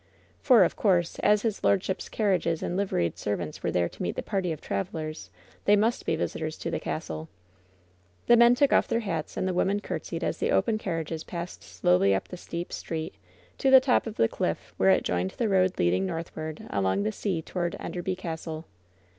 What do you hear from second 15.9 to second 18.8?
northward along the sea toward Enderby Castle.